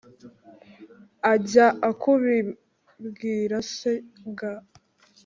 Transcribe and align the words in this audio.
ajya 1.33 1.67
kubibwira 2.01 3.55
se 3.77 3.91
g 4.37 4.39